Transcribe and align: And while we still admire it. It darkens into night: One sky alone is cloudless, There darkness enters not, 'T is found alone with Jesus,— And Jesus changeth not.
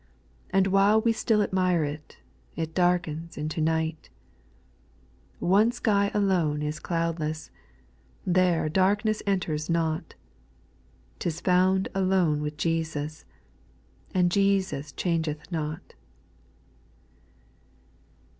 And 0.49 0.65
while 0.65 0.99
we 0.99 1.13
still 1.13 1.43
admire 1.43 1.83
it. 1.83 2.17
It 2.55 2.73
darkens 2.73 3.37
into 3.37 3.61
night: 3.61 4.09
One 5.37 5.71
sky 5.71 6.09
alone 6.11 6.63
is 6.63 6.79
cloudless, 6.79 7.51
There 8.25 8.67
darkness 8.67 9.21
enters 9.27 9.69
not, 9.69 10.15
'T 11.19 11.27
is 11.27 11.39
found 11.39 11.87
alone 11.93 12.41
with 12.41 12.57
Jesus,— 12.57 13.25
And 14.15 14.31
Jesus 14.31 14.91
changeth 14.91 15.51
not. 15.51 15.93